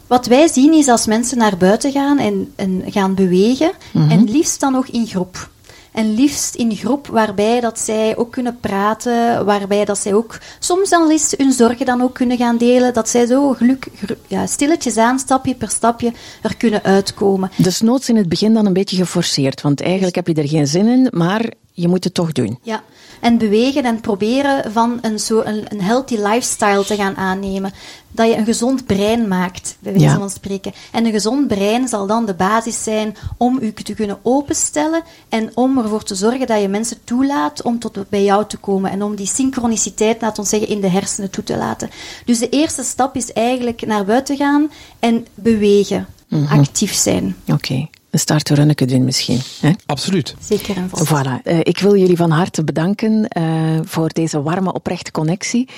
[0.07, 4.11] Wat wij zien is als mensen naar buiten gaan en, en gaan bewegen, mm -hmm.
[4.11, 5.51] en liefst dan ook in groep.
[5.93, 10.89] En liefst in groep waarbij dat zij ook kunnen praten, waarbij dat zij ook soms
[10.89, 13.87] dan eens hun zorgen dan ook kunnen gaan delen, dat zij zo geluk,
[14.27, 16.11] ja, stilletjes aan, stapje per stapje,
[16.41, 17.51] er kunnen uitkomen.
[17.57, 20.67] Dus noods in het begin dan een beetje geforceerd, want eigenlijk heb je er geen
[20.67, 22.59] zin in, maar je moet het toch doen.
[22.61, 22.83] Ja,
[23.23, 27.73] en bewegen en proberen van een, zo een, een healthy lifestyle te gaan aannemen.
[28.11, 30.17] Dat je een gezond brein maakt, bij wijze ja.
[30.17, 30.73] van spreken.
[30.91, 35.51] En een gezond brein zal dan de basis zijn om u te kunnen openstellen en
[35.53, 39.03] om ervoor te zorgen dat je mensen toelaat om tot bij jou te komen en
[39.03, 41.89] om die synchroniciteit, laat ons zeggen, in de hersenen toe te laten.
[42.25, 46.59] Dus de eerste stap is eigenlijk naar buiten gaan en bewegen, mm -hmm.
[46.59, 47.35] actief zijn.
[47.45, 47.53] Oké.
[47.53, 49.39] Okay een start door Runneke doen misschien.
[49.59, 49.71] Hè?
[49.85, 50.35] Absoluut.
[50.39, 51.07] Zeker en vast.
[51.07, 51.47] Voilà.
[51.47, 55.69] Uh, ik wil jullie van harte bedanken uh, voor deze warme, oprechte connectie.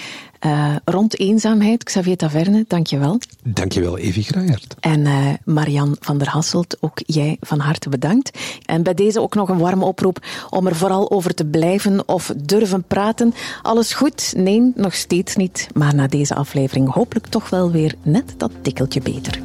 [0.45, 3.19] Uh, rond eenzaamheid, Xavier Taverne, dankjewel.
[3.43, 4.75] Dankjewel, Evie Graaiert.
[4.79, 5.07] En
[5.43, 8.39] Marian van der Hasselt, ook jij van harte bedankt.
[8.65, 12.33] En bij deze ook nog een warme oproep om er vooral over te blijven of
[12.37, 13.33] durven praten.
[13.61, 14.33] Alles goed?
[14.37, 15.67] Nee, nog steeds niet.
[15.73, 19.39] Maar na deze aflevering hopelijk toch wel weer net dat tikkeltje beter.